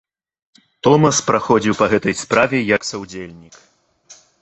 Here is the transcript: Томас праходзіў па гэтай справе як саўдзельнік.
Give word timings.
Томас 0.87 1.19
праходзіў 1.27 1.77
па 1.83 1.91
гэтай 1.93 2.19
справе 2.25 2.65
як 2.75 2.81
саўдзельнік. 2.93 3.55